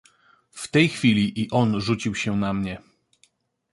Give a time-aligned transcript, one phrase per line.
[0.51, 2.81] "W tej chwili i on rzucił się na mnie."